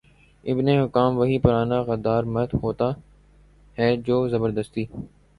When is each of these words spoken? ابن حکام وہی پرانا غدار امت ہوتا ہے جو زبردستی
ابن 0.43 0.67
حکام 0.69 1.17
وہی 1.17 1.37
پرانا 1.39 1.81
غدار 1.81 2.23
امت 2.23 2.53
ہوتا 2.63 2.89
ہے 3.77 3.95
جو 4.05 4.17
زبردستی 4.29 4.85